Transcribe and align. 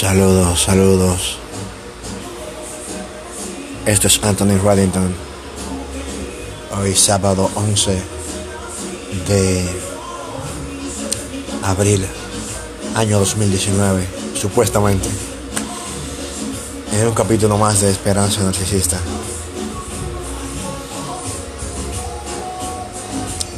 Saludos, 0.00 0.62
saludos. 0.62 1.36
Esto 3.84 4.06
es 4.06 4.18
Anthony 4.24 4.56
Reddington. 4.56 5.14
Hoy 6.74 6.94
sábado 6.94 7.50
11 7.54 8.02
de 9.28 9.68
abril, 11.64 12.06
año 12.94 13.18
2019, 13.18 14.06
supuestamente. 14.40 15.06
En 16.94 17.06
un 17.06 17.14
capítulo 17.14 17.58
más 17.58 17.82
de 17.82 17.90
Esperanza 17.90 18.42
Narcisista. 18.42 18.96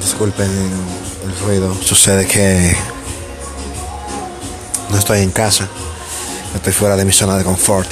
Disculpen 0.01 0.51
el 0.51 1.47
ruido. 1.47 1.73
Sucede 1.81 2.27
que 2.27 2.77
no 4.91 4.99
estoy 4.99 5.21
en 5.21 5.31
casa. 5.31 5.69
Estoy 6.55 6.73
fuera 6.73 6.97
de 6.97 7.05
mi 7.05 7.13
zona 7.13 7.37
de 7.37 7.45
confort. 7.45 7.91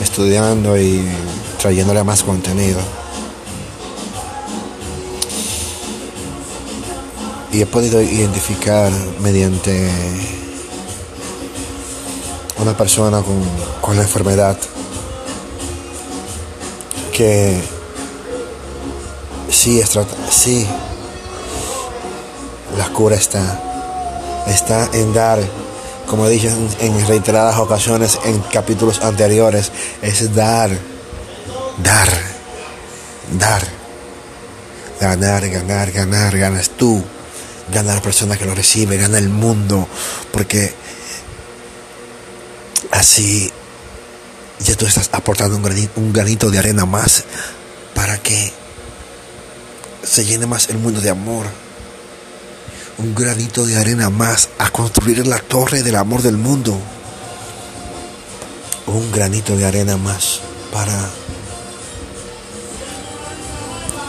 Estudiando 0.00 0.78
y 0.78 1.06
trayéndole 1.60 2.02
más 2.04 2.22
contenido. 2.22 2.80
Y 7.52 7.62
he 7.62 7.66
podido 7.66 8.00
identificar 8.00 8.92
mediante 9.20 9.90
una 12.58 12.76
persona 12.76 13.20
con, 13.22 13.42
con 13.80 13.96
la 13.96 14.02
enfermedad 14.02 14.56
que 17.12 17.60
sí, 19.50 19.80
es 19.80 19.98
sí, 20.30 20.66
la 22.76 22.88
cura 22.90 23.16
está 23.16 23.67
está 24.48 24.88
en 24.92 25.12
dar, 25.12 25.38
como 26.06 26.26
he 26.26 26.30
dicho 26.30 26.48
en, 26.80 27.06
reiteradas 27.06 27.58
ocasiones 27.58 28.18
en 28.24 28.40
capítulos 28.40 29.00
anteriores, 29.02 29.72
es 30.02 30.34
dar, 30.34 30.70
dar, 31.82 32.08
dar, 33.38 33.62
ganar, 35.00 35.48
ganar, 35.48 35.92
ganar, 35.92 36.38
ganas 36.38 36.70
tú, 36.70 37.02
gana 37.72 37.94
la 37.94 38.02
persona 38.02 38.36
que 38.36 38.46
lo 38.46 38.54
recibe, 38.54 38.96
gana 38.96 39.18
el 39.18 39.28
mundo, 39.28 39.86
porque 40.32 40.74
así 42.90 43.52
ya 44.60 44.74
tú 44.74 44.86
estás 44.86 45.10
aportando 45.12 45.56
un 45.56 45.62
granito, 45.62 45.92
un 45.96 46.12
granito 46.12 46.50
de 46.50 46.58
arena 46.58 46.86
más 46.86 47.24
para 47.94 48.18
que 48.18 48.52
se 50.02 50.24
llene 50.24 50.46
más 50.46 50.68
el 50.70 50.78
mundo 50.78 51.00
de 51.00 51.10
amor 51.10 51.46
un 52.98 53.14
granito 53.14 53.64
de 53.64 53.76
arena 53.76 54.10
más 54.10 54.48
a 54.58 54.70
construir 54.70 55.24
la 55.26 55.38
torre 55.38 55.82
del 55.82 55.94
amor 55.94 56.22
del 56.22 56.36
mundo. 56.36 56.76
Un 58.86 59.12
granito 59.12 59.56
de 59.56 59.66
arena 59.66 59.96
más 59.96 60.40
para 60.72 61.08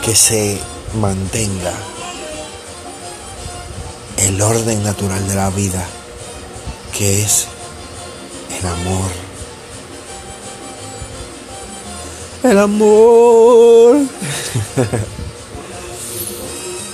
que 0.03 0.15
se 0.15 0.59
mantenga 0.99 1.73
el 4.17 4.41
orden 4.41 4.83
natural 4.83 5.27
de 5.27 5.35
la 5.35 5.49
vida, 5.51 5.85
que 6.97 7.21
es 7.21 7.45
el 8.59 8.65
amor. 8.65 9.11
El 12.43 12.57
amor. 12.57 13.97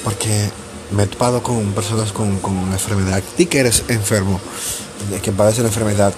Porque 0.04 0.52
me 0.92 1.04
he 1.04 1.08
topado 1.08 1.42
con 1.42 1.74
personas 1.74 2.12
con, 2.12 2.40
con 2.40 2.56
enfermedad. 2.72 3.22
Ti 3.36 3.46
que 3.46 3.60
eres 3.60 3.84
enfermo, 3.88 4.40
que 5.22 5.32
padece 5.32 5.62
la 5.62 5.68
enfermedad, 5.68 6.14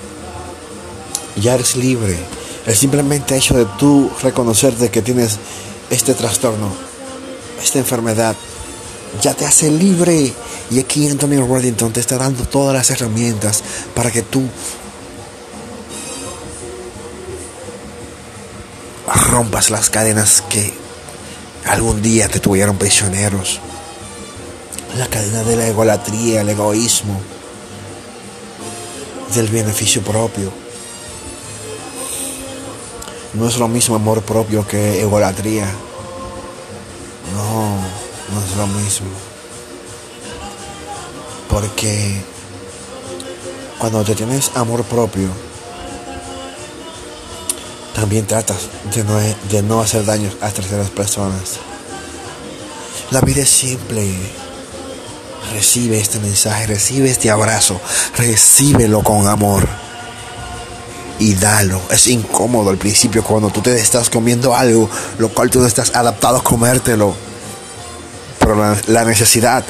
ya 1.35 1.55
eres 1.55 1.75
libre. 1.75 2.17
El 2.65 2.75
simplemente 2.75 3.35
hecho 3.35 3.57
de 3.57 3.66
tú 3.77 4.11
reconocer 4.22 4.75
de 4.75 4.89
que 4.89 5.01
tienes 5.01 5.38
este 5.89 6.13
trastorno, 6.13 6.69
esta 7.63 7.79
enfermedad, 7.79 8.35
ya 9.22 9.33
te 9.33 9.45
hace 9.45 9.72
libre. 9.72 10.33
Y 10.69 10.79
aquí 10.79 11.07
Anthony 11.07 11.45
Reddington 11.47 11.94
te 11.94 12.01
está 12.01 12.17
dando 12.17 12.44
todas 12.44 12.73
las 12.73 12.89
herramientas 12.91 13.63
para 13.95 14.11
que 14.11 14.22
tú 14.22 14.44
rompas 19.29 19.69
las 19.69 19.89
cadenas 19.89 20.44
que 20.50 20.73
algún 21.66 22.01
día 22.01 22.27
te 22.27 22.41
tuvieron 22.41 22.77
prisioneros 22.77 23.61
la 24.96 25.08
cadena 25.08 25.44
de 25.44 25.56
la 25.56 25.68
egolatría, 25.68 26.42
el 26.42 26.50
egoísmo, 26.50 27.20
del 29.36 29.48
beneficio 29.48 30.02
propio. 30.02 30.52
No 33.34 33.48
es 33.48 33.58
lo 33.58 33.68
mismo 33.68 33.96
amor 33.96 34.22
propio 34.24 34.66
que 34.66 35.02
egolatría. 35.02 35.66
No, 37.36 37.75
no 38.34 38.46
es 38.46 38.58
lo 38.58 38.68
mismo. 38.68 39.08
Porque 41.50 42.22
cuando 43.78 44.04
te 44.04 44.16
tienes 44.16 44.52
amor 44.56 44.84
propio, 44.86 45.30
también 47.94 48.25
tratas 48.25 48.69
de 48.94 49.04
no, 49.04 49.18
de 49.18 49.62
no 49.64 49.81
hacer 49.81 50.06
daño 50.06 50.31
a 50.42 50.50
terceras 50.50 50.90
personas. 50.90 51.58
La 53.12 53.22
vida 53.22 53.42
es 53.42 53.50
simple. 53.50 54.47
Recibe 55.53 56.00
este 56.00 56.19
mensaje, 56.19 56.68
recibe 56.68 57.09
este 57.09 57.31
abrazo, 57.31 57.80
recíbelo 58.16 59.02
con 59.02 59.28
amor 59.28 59.68
y 61.19 61.34
dalo. 61.35 61.81
Es 61.90 62.08
incómodo 62.08 62.69
al 62.69 62.78
principio 62.78 63.24
cuando 63.24 63.50
tú 63.50 63.62
te 63.62 63.75
estás 63.75 64.09
comiendo 64.09 64.56
algo, 64.56 64.90
lo 65.18 65.30
cual 65.30 65.50
tú 65.50 65.59
no 65.59 65.68
estás 65.68 65.96
adaptado 65.96 66.38
a 66.38 66.44
comértelo. 66.44 67.16
Pero 68.40 68.78
la, 68.88 69.03
necesidad 69.03 69.63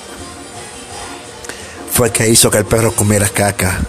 fue 1.92 2.12
que 2.12 2.30
hizo 2.30 2.52
que 2.52 2.60
el 2.60 2.66
perro 2.66 2.94
comiera 2.94 3.28
caca, 3.30 3.80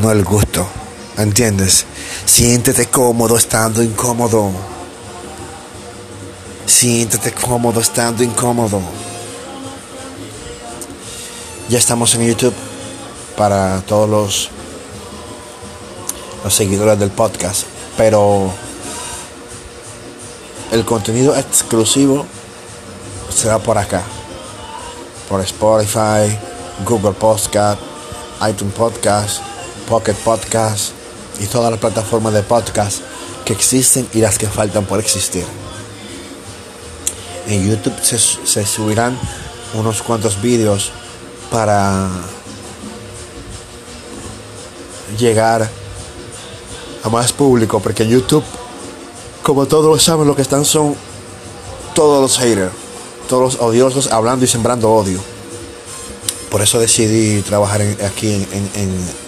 no 0.00 0.10
el 0.10 0.24
gusto. 0.24 0.66
¿Entiendes? 1.16 1.86
Siéntete 2.26 2.86
cómodo 2.86 3.36
estando 3.36 3.82
incómodo. 3.82 4.50
Siéntete 6.66 7.32
cómodo 7.32 7.80
estando 7.80 8.24
incómodo. 8.24 8.80
Ya 11.70 11.78
estamos 11.78 12.14
en 12.14 12.26
YouTube 12.26 12.52
para 13.38 13.80
todos 13.86 14.08
los, 14.08 14.50
los 16.44 16.52
seguidores 16.52 16.98
del 16.98 17.10
podcast, 17.10 17.62
pero 17.96 18.50
el 20.72 20.84
contenido 20.84 21.34
exclusivo 21.34 22.26
será 23.34 23.60
por 23.60 23.78
acá, 23.78 24.02
por 25.26 25.40
Spotify, 25.40 26.36
Google 26.84 27.12
Podcast, 27.12 27.80
iTunes 28.46 28.74
Podcast, 28.74 29.40
Pocket 29.88 30.16
Podcast 30.16 30.90
y 31.40 31.46
todas 31.46 31.70
las 31.70 31.80
plataformas 31.80 32.34
de 32.34 32.42
podcast 32.42 32.98
que 33.46 33.54
existen 33.54 34.06
y 34.12 34.18
las 34.18 34.36
que 34.36 34.48
faltan 34.48 34.84
por 34.84 35.00
existir. 35.00 35.46
En 37.48 37.66
YouTube 37.66 37.98
se, 38.02 38.18
se 38.18 38.66
subirán 38.66 39.18
unos 39.72 40.02
cuantos 40.02 40.42
vídeos 40.42 40.92
para 41.54 42.08
llegar 45.16 45.70
a 47.04 47.08
más 47.08 47.32
público, 47.32 47.78
porque 47.78 48.08
YouTube, 48.08 48.42
como 49.40 49.66
todos 49.66 49.84
lo 49.84 50.00
saben, 50.00 50.26
lo 50.26 50.34
que 50.34 50.42
están 50.42 50.64
son 50.64 50.96
todos 51.94 52.20
los 52.20 52.38
haters, 52.38 52.72
todos 53.28 53.54
los 53.54 53.62
odiosos 53.62 54.10
hablando 54.10 54.44
y 54.44 54.48
sembrando 54.48 54.92
odio. 54.92 55.20
Por 56.50 56.60
eso 56.60 56.80
decidí 56.80 57.40
trabajar 57.42 57.82
aquí 58.04 58.44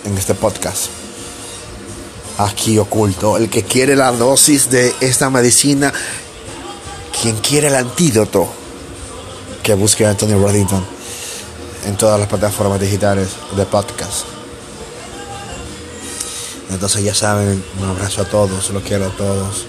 en 0.05 0.19
este 0.19 0.35
podcast. 0.35 0.87
Aquí 2.39 2.77
oculto. 2.77 3.37
El 3.37 3.49
que 3.49 3.63
quiere 3.63 3.95
la 3.95 4.11
dosis 4.11 4.69
de 4.69 4.93
esta 5.01 5.31
medicina, 5.31 5.93
quien 7.23 7.37
quiere 7.37 7.69
el 7.69 7.77
antídoto, 7.77 8.49
que 9.63 9.75
busque 9.75 10.05
a 10.05 10.11
Anthony 10.11 10.45
Reddington 10.45 10.96
en 11.87 11.97
todas 11.97 12.19
las 12.19 12.29
plataformas 12.29 12.81
digitales 12.81 13.29
de 13.57 13.65
podcast. 13.65 14.27
Entonces 16.71 17.05
ya 17.05 17.15
saben, 17.15 17.65
un 17.81 17.89
abrazo 17.89 18.23
a 18.23 18.25
todos, 18.25 18.71
los 18.71 18.83
quiero 18.83 19.07
a 19.07 19.11
todos. 19.11 19.67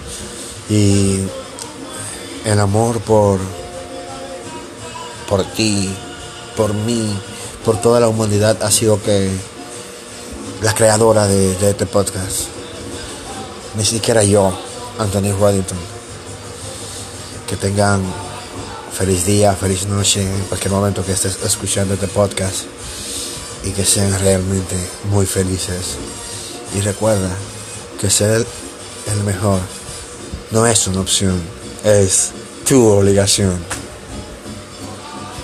Y 0.69 1.19
el 2.43 2.59
amor 2.59 2.99
por, 3.01 3.39
por 5.29 5.43
ti, 5.51 5.93
por 6.57 6.73
mí, 6.73 7.17
por 7.63 7.79
toda 7.79 7.99
la 7.99 8.07
humanidad 8.07 8.61
ha 8.63 8.71
sido 8.71 9.01
que 9.01 9.29
la 10.61 10.73
creadora 10.73 11.27
de, 11.27 11.51
este 11.69 11.85
podcast. 11.85 12.47
Ni 13.75 13.85
siquiera 13.85 14.23
yo, 14.23 14.51
Anthony 14.97 15.33
Waddington. 15.39 15.77
Que 17.47 17.55
tengan 17.55 18.01
Feliz 18.97 19.27
día, 19.27 19.53
feliz 19.53 19.85
noche 19.85 20.23
en 20.23 20.45
cualquier 20.45 20.71
momento 20.71 21.05
que 21.05 21.11
estés 21.11 21.37
escuchando 21.43 21.93
este 21.93 22.07
podcast. 22.07 22.65
y 23.63 23.71
que 23.71 23.85
sean 23.85 24.17
realmente 24.19 24.75
muy 25.11 25.27
felices. 25.27 25.97
Y 26.75 26.81
recuerda 26.81 27.29
que 27.99 28.09
ser 28.09 28.43
el 29.05 29.23
mejor 29.23 29.59
no 30.49 30.65
es 30.65 30.87
una 30.87 31.01
opción, 31.01 31.39
es 31.83 32.31
tu 32.67 32.87
obligación. 32.87 33.59